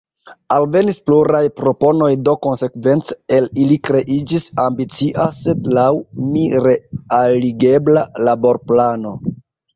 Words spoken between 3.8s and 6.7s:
kreiĝis ambicia, sed laŭ mi